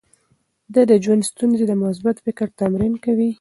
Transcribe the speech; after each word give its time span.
د 0.73 0.77
ژوند 1.03 1.23
ستونزې 1.31 1.65
د 1.67 1.73
مثبت 1.83 2.15
فکر 2.25 2.47
تمرین 2.59 2.93
کوي. 3.05 3.29